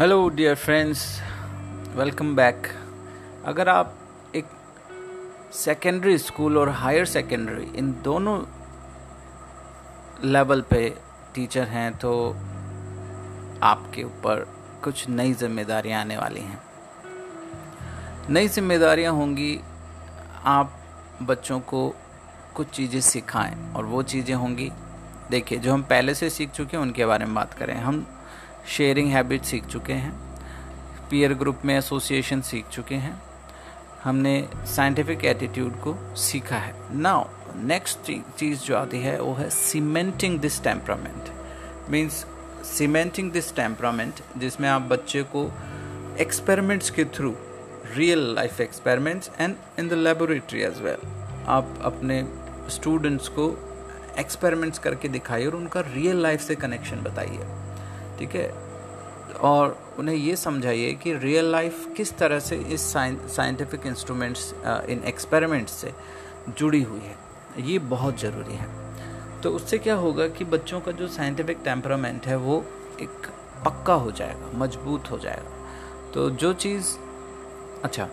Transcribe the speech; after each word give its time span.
Hello 0.00 0.28
dear 0.28 0.54
friends 0.54 1.00
welcome 1.96 2.34
back 2.36 2.66
अगर 3.46 3.68
आप 3.68 3.94
एक 4.36 4.44
सेकेंडरी 5.54 6.16
स्कूल 6.18 6.58
और 6.58 6.68
हायर 6.68 7.04
सेकेंडरी 7.04 7.64
इन 7.78 7.90
दोनों 8.04 8.36
लेवल 10.24 10.60
पे 10.60 10.88
टीचर 11.34 11.66
हैं 11.68 11.92
तो 11.98 12.12
आपके 13.62 14.02
ऊपर 14.02 14.46
कुछ 14.84 15.08
नई 15.08 15.34
जिम्मेदारियाँ 15.34 16.00
आने 16.00 16.16
वाली 16.16 16.40
हैं। 16.40 16.58
नई 18.30 18.48
जिम्मेदारियाँ 18.48 19.12
होंगी 19.12 19.60
आप 20.44 20.78
बच्चों 21.22 21.60
को 21.60 21.88
कुछ 22.54 22.70
चीज़ें 22.70 23.00
सिखाएँ, 23.00 23.74
और 23.74 23.84
वो 23.84 24.02
चीज़ें 24.02 24.34
होंगी। 24.34 24.70
देखिए, 25.30 25.58
जो 25.58 25.72
हम 25.72 25.82
पहले 25.82 26.14
से 26.14 26.30
सीख 26.30 26.50
चुके 26.50 26.76
हैं, 26.76 26.82
उनके 26.84 27.06
बारे 27.06 27.24
में 27.24 27.34
बात 27.34 27.54
करें। 27.54 27.74
हम 27.74 28.06
शेयरिंग 28.68 29.10
हैबिट 29.12 29.42
सीख 29.42 29.66
चुके 29.66 29.92
हैं 29.92 30.12
पीयर 31.10 31.34
ग्रुप 31.34 31.64
में 31.64 31.76
एसोसिएशन 31.76 32.40
सीख 32.40 32.68
चुके 32.68 32.94
हैं, 32.94 33.20
हमने 34.04 34.48
साइंटिफिक 34.66 35.24
एटीट्यूड 35.24 35.80
को 35.80 35.96
सीखा 36.16 36.56
है। 36.56 36.74
नाउ 36.92 37.24
नेक्स्ट 37.56 38.10
चीज़ 38.38 38.60
जो 38.60 38.76
आती 38.76 38.98
है, 38.98 39.20
वो 39.20 39.32
है 39.34 39.48
cementing 39.50 40.38
this 40.40 40.62
temperament 40.64 41.30
means 41.90 42.24
cementing 42.66 43.30
this 43.32 43.54
temperament 43.56 44.20
जिसमें 44.38 44.68
आप 44.68 44.82
बच्चे 44.82 45.22
को 45.34 45.50
एक्सपेरिमेंट्स 46.20 46.90
के 46.90 47.04
through 47.04 47.34
real 47.94 48.34
life 48.34 48.60
experiments 48.60 49.30
and 49.40 49.54
in 49.78 49.88
the 49.88 49.92
laboratory 49.92 50.62
as 50.62 50.80
well 50.82 51.06
आप 51.48 51.78
अपने 51.82 52.22
स्टूडेंट्स 52.70 53.28
को 53.28 53.48
एक्सपेरिमेंट्स 54.18 54.78
करके 54.78 55.08
दिखाइए 55.08 55.46
और 55.46 55.56
उनका 55.56 55.80
रियल 55.80 56.22
लाइफ 56.22 56.40
से 56.40 56.54
कनेक्शन 56.54 56.96
बताइए। 56.96 57.46
ठीक 58.20 58.34
है? 58.34 58.48
और 59.42 59.78
उन्हें 59.98 60.14
ये 60.16 60.36
समझाइए 60.36 60.92
कि 60.94 61.12
रियल 61.14 61.50
लाइफ 61.52 61.86
किस 61.96 62.16
तरह 62.18 62.38
से 62.40 62.56
इस 62.74 62.82
साइंटिफिक 62.92 63.86
इंस्ट्रूमेंट्स 63.86 64.52
इन 64.64 65.02
एक्सपेरिमेंट्स 65.06 65.72
से 65.72 65.92
जुड़ी 66.50 66.82
हुई 66.82 67.00
है। 67.00 67.16
ये 67.66 67.78
बहुत 67.88 68.20
ज़रूरी 68.20 68.54
है। 68.54 68.68
तो 69.42 69.50
उससे 69.50 69.78
क्या 69.78 69.94
होगा 69.96 70.28
कि 70.28 70.44
बच्चों 70.46 70.80
का 70.80 70.92
जो 70.92 71.08
साइंटिफिक 71.08 71.58
टेम्परामेंट 71.64 72.26
है, 72.26 72.36
वो 72.36 72.64
एक 73.02 73.26
पक्का 73.64 73.94
हो 73.94 74.10
जाएगा, 74.12 74.50
मज़बूत 74.54 75.10
हो 75.10 75.18
जाएगा। 75.18 76.10
तो 76.14 76.30
जो 76.32 76.52
चीज़ 76.54 76.96
अच्छा 77.84 78.08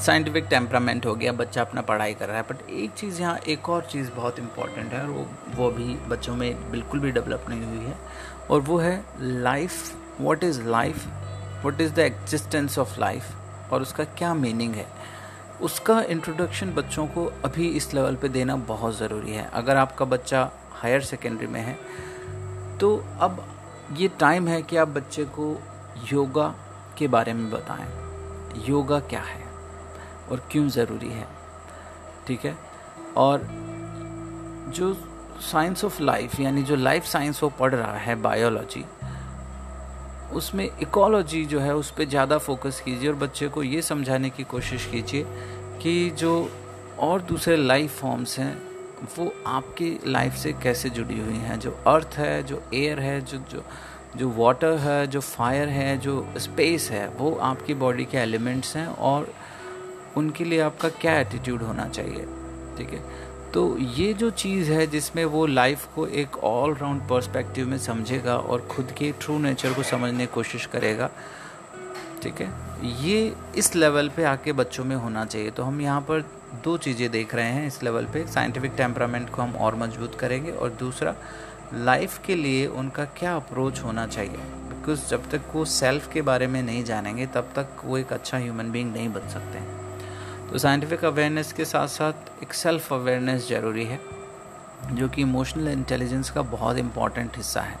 साइंटिफिक 0.00 0.44
टेम्परामेंट 0.50 1.06
हो 1.06 1.14
गया, 1.14 1.32
बच्चा 1.32 1.60
अपना 1.60 1.80
पढ़ाई 1.82 2.14
कर 2.14 2.28
रहा 2.28 2.36
है 2.36 2.42
बट 2.42 2.70
एक 2.70 2.90
चीज़ 2.90 3.20
यहाँ, 3.20 3.36
एक 3.38 3.68
और 3.68 3.82
चीज़ 3.84 4.10
बहुत 4.10 4.38
इंपॉर्टेंट 4.38 4.92
है, 4.92 5.02
और 5.02 5.10
वो 5.10 5.26
वो 5.56 5.70
भी 5.70 5.94
बच्चों 6.08 6.36
में 6.36 6.70
बिल्कुल 6.70 7.00
भी 7.00 7.10
डेवलप 7.10 7.46
नहीं 7.48 7.64
हुई 7.64 7.84
है। 7.84 7.96
और 8.50 8.60
वो 8.60 8.78
है 8.78 9.04
life 9.20 9.94
what 10.20 10.44
is 10.44 10.62
life 10.62 11.06
what 11.62 11.80
is 11.80 11.92
the 11.92 11.98
existence 11.98 12.78
of 12.78 12.98
life 13.00 13.72
और 13.72 13.82
उसका 13.82 14.04
क्या 14.04 14.34
मीनिंग 14.34 14.74
है? 14.74 14.86
उसका 15.62 16.00
इंट्रोडक्शन 16.02 16.72
बच्चों 16.74 17.06
को 17.06 17.24
अभी 17.44 17.68
इस 17.68 17.92
लेवल 17.94 18.16
पे 18.16 18.28
देना 18.28 18.56
बहुत 18.56 18.96
ज़रूरी 18.98 19.32
है। 19.32 19.48
अगर 19.52 19.76
आपका 19.76 20.04
बच्चा 20.04 20.50
हायर 20.72 21.00
सेकेंडरी 21.00 21.46
में 21.46 21.60
है 21.60 21.78
तो 22.78 22.96
अब 23.20 23.44
ये 23.92 24.08
टाइम 24.20 24.48
है 24.48 24.62
कि 24.62 24.76
आप 24.76 24.88
बच्चे 24.88 25.24
को 25.24 25.56
योगा 26.12 26.54
के 26.98 27.08
बारे 27.08 27.32
में 27.32 27.50
बताएँ। 27.50 27.88
योगा 28.66 28.98
क्या 29.00 29.20
है? 29.20 29.42
और 30.30 30.42
क्यों 30.50 30.68
ज़रूरी 30.68 31.10
है? 31.10 31.26
ठीक 32.26 32.44
है? 32.44 32.56
और 33.16 33.46
जो 34.68 34.92
साइंस 35.40 35.84
ऑफ़ 35.84 36.02
लाइफ, 36.02 36.40
यानी 36.40 36.62
जो 36.62 36.76
लाइफ 36.76 37.04
साइंस 37.04 37.42
वो 37.42 37.48
पढ़ 37.48 37.74
रहा 37.74 37.96
है, 37.96 38.14
बायोलॉजी, 38.14 38.84
उसमें 40.32 40.70
इकोलॉजी 40.82 41.44
जो 41.44 41.60
है, 41.60 41.74
उस 41.74 41.90
पर 41.90 42.04
ज़्यादा 42.04 42.38
फोकस 42.38 42.80
कीजिए 42.80 43.08
और 43.08 43.14
बच्चे 43.14 43.48
को 43.48 43.62
ये 43.62 43.82
समझाने 43.82 44.30
की 44.30 44.44
कोशिश 44.44 44.86
कीजिए 44.86 45.26
कि 45.82 46.10
जो 46.10 46.50
और 46.98 47.22
दूसरे 47.22 47.56
लाइफ 47.56 48.00
फॉर्म्स 48.00 48.38
हैं, 48.38 48.62
वो 49.18 49.34
आपकी 49.46 50.00
लाइफ 50.06 50.34
से 50.34 50.52
कैसे 50.52 50.90
जुड़ी 50.90 51.20
हुई 51.20 51.34
हैं? 51.34 51.60
जो 51.60 51.70
अर्थ 51.86 52.14
है, 52.16 52.42
जो 52.42 52.62
एयर 52.74 53.00
है, 53.00 53.20
जो 53.20 53.38
जो 53.38 53.64
जो 54.16 54.30
वाटर 54.30 54.76
है, 54.78 55.06
जो 55.06 55.20
फायर 55.20 55.68
है, 55.68 55.98
जो 55.98 56.34
स्पेस 56.36 56.90
है, 56.90 57.08
वो 57.08 57.34
आपकी 57.34 57.74
बॉडी 57.74 58.04
के 58.04 58.18
एलिमेंट्स 58.18 58.76
हैं 58.76 58.86
और 58.86 59.34
उनके 60.16 60.44
लिए 60.44 60.60
आपका 60.60 60.88
क्या 60.88 61.18
एटीट्यूड 61.20 61.62
होना 61.62 61.88
चाहिए? 61.88 62.26
ठीक 62.78 62.88
है? 62.92 63.33
तो 63.54 63.78
ये 63.78 64.14
जो 64.14 64.30
चीज़ 64.30 64.72
है 64.72 64.86
जिसमें 64.86 65.24
वो 65.24 65.46
लाइफ 65.46 65.84
को 65.94 66.06
एक 66.06 66.36
ऑल 66.38 66.74
राउंड 66.74 67.02
पर्सपेक्टिव 67.02 67.68
में 67.68 67.78
समझेगा 67.78 68.36
और 68.36 68.60
खुद 68.60 68.90
के 68.90 69.12
ट्रू 69.12 69.38
नेचर 69.38 69.72
को 69.72 69.82
समझने 69.82 70.26
की 70.26 70.32
कोशिश 70.34 70.66
करेगा, 70.66 71.10
ठीक 72.22 72.40
है? 72.40 72.48
ये 73.04 73.36
इस 73.56 73.76
लेवल 73.76 74.08
पे 74.08 74.24
आके 74.24 74.52
बच्चों 74.52 74.84
में 74.84 74.96
होना 74.96 75.24
चाहिए। 75.24 75.50
तो 75.50 75.62
हम 75.62 75.80
यहाँ 75.80 76.00
पर 76.00 76.20
दो 76.64 76.76
चीज़ें 76.76 77.10
देख 77.10 77.34
रहे 77.34 77.44
हैं 77.44 77.66
इस 77.66 77.82
लेवल 77.82 78.04
पे। 78.04 78.26
साइंटिफिक 78.26 78.72
टेम्परामेंट 78.76 79.30
को 79.30 79.42
हम 79.42 79.56
और 79.56 79.74
मज़बूत 79.74 80.14
करेंगे 80.14 80.50
और 80.50 80.70
दूसरा 80.70 81.14
लाइफ 81.74 82.18
के 82.26 82.34
लिए 82.34 82.66
उनका 82.66 83.04
क्या 83.04 83.36
अप्रोच 83.36 83.80
होना 83.80 84.06
चाहिए? 84.06 84.36
बिकॉज़ 84.70 85.08
जब 85.08 85.30
तक 85.30 85.40
वो 85.54 85.64
सेल्फ 85.64 86.12
के 86.12 86.22
बारे 86.22 86.46
में 86.46 86.62
नहीं 86.62 86.84
जानेंगे, 86.84 87.26
तब 87.26 87.52
तक 87.56 87.68
वो 87.84 87.98
एक 87.98 88.12
अच्छा 88.12 88.38
ह्यूमन 88.38 88.70
बींग 88.70 88.92
नहीं 88.92 89.08
बन 89.08 89.28
सकते 89.28 89.58
हैं। 89.58 89.83
तो 90.50 90.58
साइंटिफिक 90.58 91.04
अवेयरनेस 91.04 91.52
के 91.52 91.64
साथ 91.64 91.88
साथ 91.88 92.42
एक 92.42 92.54
सेल्फ 92.54 92.92
अवेयरनेस 92.92 93.48
ज़रूरी 93.48 93.84
है, 93.84 94.00
जो 94.92 95.08
कि 95.08 95.22
इमोशनल 95.22 95.68
इंटेलिजेंस 95.68 96.30
का 96.30 96.42
बहुत 96.50 96.78
इंपॉर्टेंट 96.78 97.36
हिस्सा 97.36 97.60
है। 97.60 97.78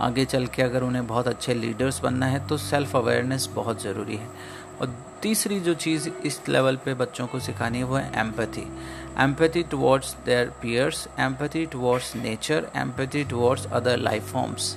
आगे 0.00 0.24
चल 0.24 0.46
के 0.46 0.62
अगर 0.62 0.82
उन्हें 0.82 1.06
बहुत 1.06 1.28
अच्छे 1.28 1.54
लीडर्स 1.54 2.00
बनना 2.00 2.26
है 2.26 2.46
तो 2.48 2.56
सेल्फ 2.58 2.96
अवेयरनेस 2.96 3.48
बहुत 3.54 3.82
ज़रूरी 3.82 4.16
है। 4.16 4.28
और 4.80 4.94
तीसरी 5.22 5.58
जो 5.60 5.74
चीज़ 5.76 6.08
इस 6.26 6.40
लेवल 6.48 6.76
पे 6.76 6.94
बच्चों 6.94 7.26
को 7.26 7.38
सिखानी 7.40 7.78
है, 7.78 7.84
वो 7.84 7.96
है 7.96 8.20
empathy 8.20 8.66
empathy 9.20 9.62
towards 9.62 10.14
their 10.26 10.52
peers 10.62 11.06
empathy 11.20 11.64
towards 11.66 12.14
nature 12.16 12.70
empathy 12.76 13.24
towards 13.24 13.66
other 13.72 13.96
life 13.98 14.32
forms 14.32 14.76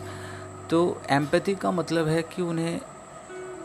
तो 0.69 0.79
एम्पैथी 1.11 1.55
का 1.55 1.71
मतलब 1.71 2.07
है 2.07 2.21
कि 2.25 2.41
उन्हें 2.41 2.79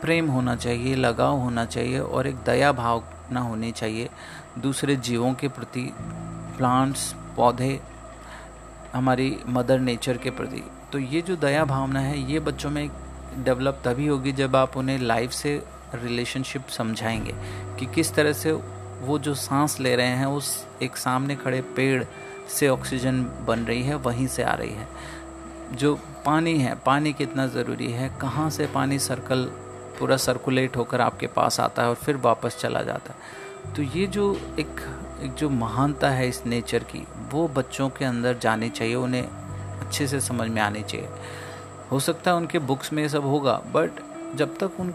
प्रेम 0.01 0.29
होना 0.29 0.55
चाहिए, 0.55 0.95
लगाव 0.95 1.37
होना 1.37 1.65
चाहिए 1.65 1.99
और 1.99 2.27
एक 2.27 2.35
दया 2.45 2.71
भावना 3.31 3.49
होनी 3.49 3.71
चाहिए। 3.71 4.09
दूसरे 4.59 4.95
जीवों 4.95 5.33
के 5.33 5.47
प्रति 5.47 5.93
प्लांट्स 6.57 7.15
पौधे, 7.35 7.79
हमारी 8.93 9.39
मदर 9.47 9.79
नेचर 9.79 10.17
के 10.17 10.29
प्रति। 10.29 10.63
तो 10.91 10.99
ये 10.99 11.21
जो 11.21 11.35
दया 11.35 11.65
भावना 11.65 11.99
है, 11.99 12.31
ये 12.31 12.39
बच्चों 12.39 12.69
में 12.69 12.89
डेवलप 13.37 13.81
तभी 13.85 14.07
होगी 14.07 14.31
जब 14.31 14.55
आप 14.55 14.77
उन्हें 14.77 14.97
लाइफ 14.99 15.31
से 15.31 15.63
रिलेशनशिप 15.95 16.67
समझाएँगे 16.67 17.33
कि 17.79 17.85
किस 17.85 18.13
तरह 18.13 18.33
से 18.33 18.51
वो 19.01 19.19
जो 19.19 19.33
सांस 19.33 19.79
ले 19.79 19.95
रहे 19.95 20.07
हैं, 20.07 20.25
उस 20.25 20.65
एक 20.81 20.97
सामने 20.97 21.35
खड़े 21.35 21.61
पेड़ 21.61 22.03
से 22.49 22.69
ऑक्सीजन 22.69 23.23
बन 23.47 23.59
रही 23.59 23.83
है, 23.83 23.95
वहीं 23.95 24.27
से 24.27 24.43
आ 24.43 24.53
रही 24.53 24.73
है। 24.73 24.87
जो 25.73 25.95
पानी 26.25 26.59
है, 26.59 26.75
पानी 26.75 27.13
कितना 27.13 27.47
ज़रूरी 27.47 27.91
है, 27.91 28.11
कहाँ 28.21 28.49
से 28.49 28.67
पानी 28.67 28.99
सर्कल 28.99 29.51
पूरा 30.01 30.17
सर्कुलेट 30.17 30.77
होकर 30.77 31.01
आपके 31.01 31.27
पास 31.27 31.59
आता 31.59 31.83
है 31.83 31.89
और 31.89 31.95
फिर 31.95 32.17
वापस 32.17 32.57
चला 32.59 32.81
जाता 32.81 33.13
है। 33.13 33.73
तो 33.73 33.81
ये 33.81 34.07
जो 34.07 34.33
एक 34.59 34.81
एक 35.23 35.33
जो 35.33 35.49
महानता 35.49 36.09
है 36.09 36.27
इस 36.29 36.45
नेचर 36.45 36.83
की, 36.83 37.05
वो 37.31 37.47
बच्चों 37.47 37.89
के 37.89 38.05
अंदर 38.05 38.37
जानी 38.37 38.69
चाहिए, 38.69 38.95
उन्हें 38.95 39.27
अच्छे 39.81 40.07
से 40.07 40.19
समझ 40.21 40.49
में 40.49 40.61
आनी 40.61 40.81
चाहिए। 40.83 41.07
हो 41.91 41.99
सकता 41.99 42.31
है 42.31 42.37
उनके 42.37 42.59
बुक्स 42.59 42.93
में 42.93 43.03
ये 43.03 43.09
सब 43.09 43.25
होगा 43.25 43.53
बट 43.75 43.99
जब 44.35 44.57
तक 44.57 44.79
उन, 44.79 44.93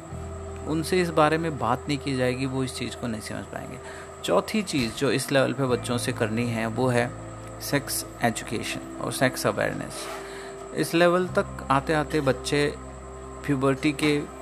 उनसे 0.68 1.00
इस 1.00 1.10
बारे 1.10 1.38
में 1.38 1.58
बात 1.58 1.84
नहीं 1.88 1.98
की 1.98 2.16
जाएगी, 2.16 2.46
वो 2.46 2.64
इस 2.64 2.74
चीज़ 2.74 2.96
को 2.96 3.06
नहीं 3.06 3.20
समझ 3.20 3.44
पाएँगे। 3.44 3.78
चौथी 4.24 4.62
चीज़ 4.62 4.94
जो 4.94 5.10
इस 5.10 5.32
लेवल 5.32 5.52
पे 5.52 5.66
बच्चों 5.66 5.98
से 5.98 6.12
करनी 6.12 6.46
है, 6.46 6.66
वो 6.66 6.88
है 6.88 7.10
सेक्स 7.60 8.04
एजुकेशन 8.22 8.96
और 9.00 9.12
सेक्स 9.12 9.46
अवेयरनेस 9.46 10.06
इस 10.74 10.94
लेवल 10.94 11.26
तक 11.28 11.66
आते 11.70 11.92
आते 11.94 12.20
बच्चे 12.20 12.74
प्यूबर्टी 13.46 13.92
के 13.92 14.35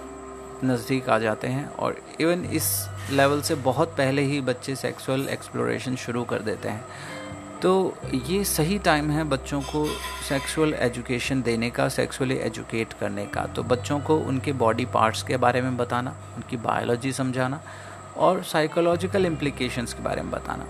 नज़दीक 0.65 1.09
आ 1.09 1.19
जाते 1.19 1.49
हैं 1.49 1.69
और 1.69 1.97
इवन 2.21 2.45
इस 2.53 2.71
लेवल 3.13 3.41
से 3.43 3.55
बहुत 3.65 3.95
पहले 3.97 4.23
ही 4.23 4.41
बच्चे 4.41 4.75
सेक्सुअल 4.77 5.29
एक्सप्लोरेशन 5.29 5.97
शुरू 5.97 6.25
कर 6.25 6.43
देते 6.43 6.69
हैं। 6.69 6.85
तो 7.63 7.97
ये 8.15 8.43
सही 8.45 8.79
टाइम 8.79 9.11
है 9.11 9.25
बच्चों 9.25 9.61
को 9.63 9.87
सेक्सुअल 10.29 10.75
एजुकेशन 10.75 11.43
देने 11.43 11.71
का 11.71 11.89
सेक्सुअली 11.89 12.37
एजुकेट 12.37 12.93
करने 12.93 13.27
का। 13.27 13.45
तो 13.47 13.63
बच्चों 13.65 13.99
को 14.01 14.17
उनके 14.19 14.53
बॉडी 14.55 14.85
पार्ट्स 14.85 15.23
के 15.23 15.37
बारे 15.37 15.63
में 15.63 15.77
बताना, 15.77 16.15
उनकी 16.37 16.57
बायोलॉजी 16.59 17.13
समझाना 17.13 17.61
और 18.17 18.43
साइकोलॉजिकल 18.45 19.27
इम्प्लीकेशंस 19.27 19.95
के 19.95 20.03
बारे 20.03 20.23
में 20.23 20.31
बताना। 20.31 20.67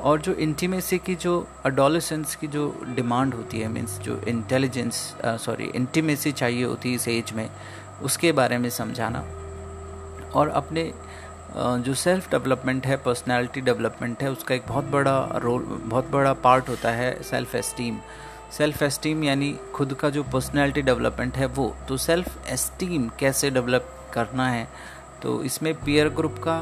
और 0.00 0.20
जो 0.20 0.32
इंटीमेसी 0.34 0.98
की 0.98 1.14
जो 1.14 1.34
अडोलसेंस 1.66 2.34
की 2.36 2.46
जो 2.46 2.64
डिमांड 2.96 3.34
होती 3.34 3.60
है 3.60 3.68
मीन्स 3.68 3.98
जो 3.98 4.20
इंटेलिजेंस 4.28 4.94
सॉरी 5.24 5.64
इंटीमेसी 5.74 6.32
चाहिए 6.32 6.64
होती 6.64 6.88
है 6.88 6.94
इस 6.94 7.08
एज 7.08 7.32
में 7.32 7.48
उसके 8.02 8.32
बारे 8.32 8.58
में 8.58 8.68
समझाना। 8.70 9.24
और 10.30 10.48
अपने 10.48 10.92
जो 11.56 11.94
सेल्फ 11.94 12.30
डेवलपमेंट 12.30 12.86
है 12.86 12.96
पर्सनालिटी 12.96 13.60
डेवलपमेंट 13.60 14.22
है, 14.22 14.30
उसका 14.30 14.54
एक 14.54 14.66
बहुत 14.68 14.84
बड़ा 14.84 15.18
रोल 15.34 15.62
बहुत 15.62 16.10
बड़ा 16.10 16.32
पार्ट 16.38 16.68
होता 16.68 16.90
है 16.90 17.22
सेल्फ 17.22 17.54
एस्टीम 17.54 17.98
सेल्फ 18.52 18.82
एस्टीम 18.82 19.24
यानी 19.24 19.52
खुद 19.74 19.94
का 19.94 20.10
जो 20.10 20.22
पर्सनैलिटी 20.24 20.82
डेवलपमेंट 20.82 21.36
है 21.36 21.46
वो। 21.46 21.74
तो 21.88 21.96
सेल्फ 21.96 22.48
एस्टीम 22.48 23.08
कैसे 23.20 23.50
डेवलप 23.50 23.88
करना 24.14 24.48
है? 24.48 24.66
तो 25.22 25.42
इसमें 25.44 25.74
पीयर 25.74 26.08
ग्रुप 26.08 26.38
का 26.38 26.58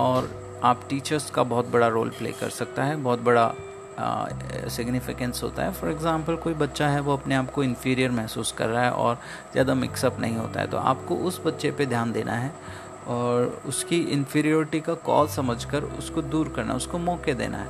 और 0.00 0.30
आप 0.64 0.86
टीचर्स 0.88 1.30
का 1.30 1.42
बहुत 1.44 1.68
बड़ा 1.68 1.86
रोल 1.88 2.08
प्ले 2.08 2.32
कर 2.32 2.50
सकता 2.50 2.84
है, 2.84 2.96
बहुत 2.96 3.20
बड़ा 3.20 3.52
सिग्निफिकेंस 3.98 5.42
होता 5.42 5.62
है। 5.62 5.72
फॉर 5.72 5.90
एग्ज़ाम्पल 5.90 6.36
कोई 6.36 6.54
बच्चा 6.54 6.88
है 6.88 7.00
वो 7.00 7.12
अपने 7.12 7.34
आप 7.34 7.50
को 7.50 7.62
इन्फीरियर 7.64 8.10
महसूस 8.12 8.52
कर 8.52 8.68
रहा 8.68 8.84
है 8.84 8.90
और 8.92 9.18
ज़्यादा 9.52 9.74
मिक्सअप 9.76 10.20
नहीं 10.20 10.36
होता 10.36 10.60
है। 10.60 10.66
तो 10.66 10.76
आपको 10.78 11.16
उस 11.26 11.40
बच्चे 11.46 11.70
पे 11.70 11.86
ध्यान 11.86 12.12
देना 12.12 12.32
है 12.34 12.52
और 13.08 13.62
उसकी 13.66 14.00
इन्फीरियोरिटी 14.12 14.80
का 14.80 14.94
कॉल 15.06 15.28
समझकर 15.28 15.84
उसको 15.98 16.22
दूर 16.24 16.48
करना 16.56 16.70
है 16.70 16.76
उसको 16.76 16.98
मौके 16.98 17.34
देना 17.34 17.58
है 17.58 17.68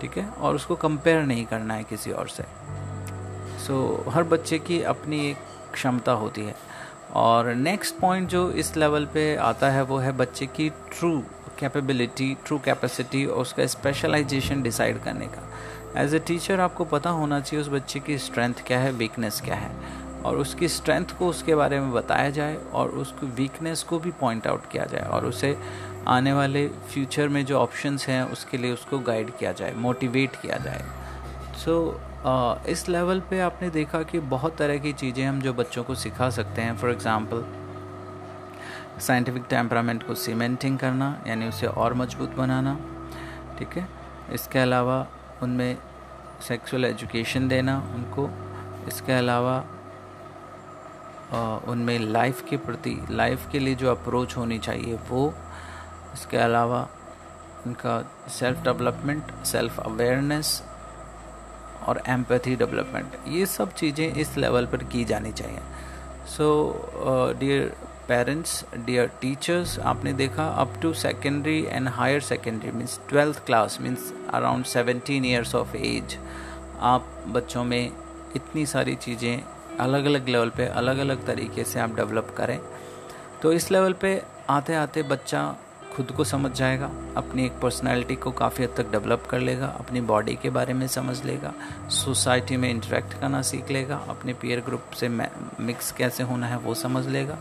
ठीक 0.00 0.16
है? 0.18 0.28
और 0.30 0.54
उसको 0.54 0.74
कंपेयर 0.76 1.22
नहीं 1.22 1.44
करना 1.46 1.74
है 1.74 1.84
किसी 1.84 2.10
और 2.12 2.28
से। 2.28 2.44
सो 3.66 4.04
so, 4.04 4.14
हर 4.14 4.22
बच्चे 4.24 4.58
की 4.58 4.82
अपनी 4.84 5.18
एक 5.30 5.36
क्षमता 5.72 6.12
होती 6.14 6.44
है। 6.44 6.54
और 7.16 7.52
नेक्स्ट 7.54 7.98
पॉइंट 8.00 8.28
जो 8.28 8.50
इस 8.52 8.76
लेवल 8.76 9.06
पे 9.14 9.34
आता 9.36 9.70
है 9.70 9.82
वो 9.82 9.98
है 9.98 10.12
बच्चे 10.16 10.46
की 10.48 10.68
ट्रू 10.70 11.10
कैपेबिलिटी 11.60 12.34
ट्रू 12.46 12.58
कैपेसिटी 12.58 13.24
और 13.26 13.38
उसका 13.38 13.66
स्पेशलाइजेशन 13.66 14.62
डिसाइड 14.62 15.02
करने 15.02 15.26
का। 15.26 16.02
एज 16.02 16.14
ए 16.14 16.18
टीचर 16.18 16.60
आपको 16.60 16.84
पता 16.86 17.10
होना 17.10 17.40
चाहिए 17.40 17.62
उस 17.62 17.70
बच्चे 17.70 18.00
की 18.00 18.18
स्ट्रेंथ 18.18 18.62
क्या 18.66 18.78
है 18.78 18.92
वीकनेस 18.92 19.40
क्या 19.40 19.56
है। 19.56 19.70
और 20.24 20.36
उसकी 20.36 20.68
स्ट्रेंथ 20.68 21.16
को 21.18 21.28
उसके 21.28 21.54
बारे 21.54 21.80
में 21.80 21.92
बताया 21.92 22.30
जाए 22.30 22.56
और 22.72 22.88
उसकी 22.98 23.26
वीकनेस 23.26 23.82
को 23.82 23.98
भी 23.98 24.10
पॉइंट 24.20 24.46
आउट 24.46 24.70
किया 24.70 24.84
जाए 24.84 25.08
और 25.08 25.24
उसे 25.26 25.56
आने 26.08 26.32
वाले 26.32 26.66
फ्यूचर 26.68 27.28
में 27.28 27.44
जो 27.46 27.58
ऑप्शंस 27.58 28.06
हैं 28.08 28.22
उसके 28.22 28.58
लिए 28.58 28.72
उसको 28.72 28.98
गाइड 28.98 29.30
किया 29.38 29.52
जाए 29.52 29.74
मोटिवेट 29.76 30.36
किया 30.36 30.56
जाए। 30.56 30.84
सो 31.56 31.74
so, 31.86 32.68
इस 32.68 32.88
लेवल 32.88 33.20
पे 33.20 33.38
आपने 33.40 33.70
देखा 33.70 34.02
कि 34.02 34.18
बहुत 34.18 34.56
तरह 34.56 34.78
की 34.78 34.92
चीज़ें 34.92 35.24
हम 35.24 35.40
जो 35.40 35.52
बच्चों 35.54 35.84
को 35.84 35.94
सिखा 35.94 36.28
सकते 36.30 36.62
हैं। 36.62 36.76
फॉर 36.76 36.90
एग्ज़ाम्पल 36.90 37.44
साइंटिफिक 39.00 39.44
टेम्परामेंट 39.50 40.02
को 40.06 40.14
सीमेंटिंग 40.16 40.78
करना, 40.78 41.22
यानी 41.26 41.48
उसे 41.48 41.66
और 41.66 41.94
मज़बूत 41.94 42.34
बनाना, 42.36 42.76
ठीक 43.58 43.76
है? 43.76 43.88
इसके 44.32 44.58
अलावा 44.58 45.06
उनमें 45.42 45.76
सेक्सुअल 46.48 46.84
एजुकेशन 46.84 47.48
देना 47.48 47.76
उनको, 47.94 48.28
इसके 48.88 49.12
अलावा 49.12 49.58
उनमें 51.68 51.98
लाइफ 52.00 52.44
के 52.48 52.56
प्रति 52.58 52.96
लाइफ 53.10 53.50
के 53.52 53.58
लिए 53.58 53.74
जो 53.74 53.90
अप्रोच 53.90 54.36
होनी 54.36 54.58
चाहिए 54.58 54.98
वो, 55.10 55.32
इसके 56.14 56.36
अलावा 56.38 56.88
उनका 57.66 58.00
सेल्फ 58.30 58.62
डेवलपमेंट 58.64 59.32
सेल्फ 59.46 59.78
अवेयरनेस 59.80 60.62
और 61.88 62.02
एम्पैथी 62.08 62.54
डेवलपमेंट 62.56 63.16
ये 63.28 63.46
सब 63.46 63.72
चीज़ें 63.74 64.06
इस 64.06 64.36
लेवल 64.36 64.66
पर 64.66 64.84
की 64.84 65.04
जानी 65.04 65.32
चाहिए। 65.32 65.60
So 66.28 66.48
dear 67.40 67.72
parents 68.10 68.64
dear 68.86 69.06
teachers 69.20 69.78
आपने 69.88 70.12
देखा 70.12 70.46
up 70.60 70.72
to 70.82 70.92
secondary 70.92 71.58
and 71.68 71.88
higher 71.88 72.20
secondary 72.20 72.70
means 72.72 72.98
twelfth 73.08 73.44
class 73.46 73.78
means 73.80 74.12
around 74.34 74.64
seventeen 74.66 75.24
years 75.24 75.54
of 75.54 75.76
age 75.76 76.16
आप 76.90 77.06
बच्चों 77.28 77.64
में 77.64 77.90
इतनी 78.36 78.64
सारी 78.66 78.94
चीज़ें 78.96 79.42
अलग 79.80 80.04
अलग 80.04 80.28
लेवल 80.28 80.50
पे 80.56 80.66
अलग 80.80 80.98
अलग 80.98 81.24
तरीके 81.26 81.64
से 81.64 81.80
आप 81.80 81.94
डेवलप 81.96 82.34
करें। 82.38 82.58
तो 83.42 83.52
इस 83.52 83.70
लेवल 83.70 83.92
पे 84.00 84.10
आते 84.50 84.74
आते 84.74 85.02
बच्चा 85.12 85.42
खुद 85.92 86.10
को 86.10 86.24
समझ 86.24 86.50
जाएगा, 86.52 86.90
अपनी 87.16 87.44
एक 87.46 87.52
पर्सनैलिटी 87.62 88.14
को 88.16 88.30
काफ़ी 88.32 88.64
हद 88.64 88.74
तक 88.76 88.90
डेवलप 88.90 89.26
कर 89.30 89.38
लेगा, 89.40 89.66
अपनी 89.80 90.00
बॉडी 90.02 90.34
के 90.42 90.50
बारे 90.50 90.72
में 90.72 90.86
समझ 90.86 91.22
लेगा 91.24 91.52
सोसाइटी 91.90 92.56
में 92.56 92.68
इंटरेक्ट 92.70 93.14
करना 93.20 93.42
सीख 93.42 93.70
लेगा, 93.70 93.96
अपने 94.08 94.32
पीयर 94.32 94.60
ग्रुप 94.60 94.90
से 95.00 95.08
मिक्स 95.08 95.90
कैसे 95.92 96.22
होना 96.22 96.46
है 96.46 96.58
वो 96.58 96.74
समझ 96.76 97.06
लेगा 97.08 97.38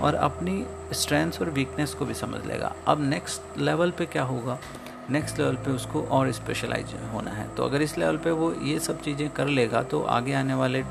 और 0.00 0.14
अपनी 0.14 0.64
स्ट्रेंथ्स 0.92 1.40
और 1.40 1.50
वीकनेस 1.50 1.94
को 1.94 2.04
भी 2.04 2.14
समझ 2.14 2.44
लेगा। 2.46 2.74
अब 2.88 3.02
नेक्स्ट 3.04 3.58
लेवल 3.58 3.90
पे 3.90 4.06
क्या 4.06 4.22
होगा? 4.22 4.58
नेक्स्ट 5.10 5.38
लेवल 5.38 5.56
पे 5.56 5.70
उसको 5.70 6.02
और 6.02 6.30
स्पेशलाइज 6.32 6.94
होना 7.12 7.30
है। 7.30 7.48
तो 7.56 7.64
अगर 7.64 7.82
इस 7.82 7.96
लेवल 7.98 8.16
पे 8.16 8.30
वो 8.30 8.52
ये 8.54 8.78
सब 8.78 9.00
चीज़ें 9.02 9.28
कर 9.30 9.46
लेगा 9.48 9.82
तो 9.82 10.02
आगे 10.16 10.34
आने 10.34 10.54
वाले 10.54 10.84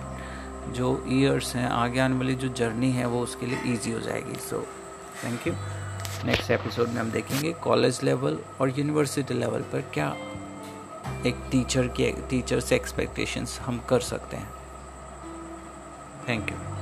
जो 0.69 1.04
ईयर्स 1.09 1.56
हैं, 1.56 1.68
आगे 1.68 2.00
आने 2.00 2.15
वाली 2.15 2.36
जो 2.36 2.48
जर्नी 2.50 2.92
है, 2.92 3.06
वो 3.06 3.21
उसके 3.24 3.45
लिए 3.45 3.74
ईजी 3.74 3.92
हो 3.92 4.00
जाएगी। 4.00 4.39
So 4.42 4.65
thank 5.24 5.48
you 5.48 5.54
next 6.25 6.51
episode 6.51 6.87
में 6.87 7.01
हम 7.01 7.11
देखेंगे 7.11 7.51
कॉलेज 7.53 7.99
लेवल 8.03 8.39
और 8.61 8.69
यूनिवर्सिटी 8.69 9.33
लेवल 9.33 9.61
पर 9.61 9.81
क्या 9.93 10.07
एक 11.25 11.35
टीचर 11.51 11.87
की 11.87 12.11
टीचर 12.29 12.59
से 12.59 12.75
एक्सपेक्टेशंस 12.75 13.59
हम 13.59 13.79
कर 13.89 13.99
सकते 13.99 14.37
हैं। 14.37 14.49
Thank 16.29 16.49
you 16.49 16.76